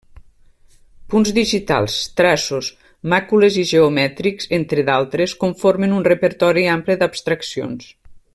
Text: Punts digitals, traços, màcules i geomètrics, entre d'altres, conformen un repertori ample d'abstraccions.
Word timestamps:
Punts 1.13 1.33
digitals, 1.37 1.97
traços, 2.21 2.69
màcules 3.13 3.59
i 3.63 3.67
geomètrics, 3.73 4.51
entre 4.61 4.87
d'altres, 4.91 5.37
conformen 5.45 5.95
un 6.01 6.09
repertori 6.13 6.67
ample 6.79 6.97
d'abstraccions. 7.05 7.91